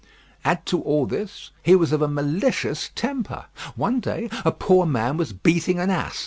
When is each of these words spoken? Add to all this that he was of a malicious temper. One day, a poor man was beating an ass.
Add 0.43 0.65
to 0.65 0.81
all 0.81 1.05
this 1.05 1.51
that 1.63 1.69
he 1.69 1.75
was 1.75 1.91
of 1.91 2.01
a 2.01 2.07
malicious 2.07 2.89
temper. 2.95 3.45
One 3.75 3.99
day, 3.99 4.31
a 4.43 4.51
poor 4.51 4.87
man 4.87 5.15
was 5.15 5.31
beating 5.31 5.77
an 5.77 5.91
ass. 5.91 6.19